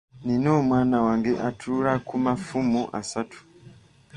Nina 0.25 0.49
omwana 0.59 0.97
wange 1.05 1.31
atuula 1.47 1.93
ku 2.07 2.15
mafumu 2.25 2.81
asatu. 2.99 3.39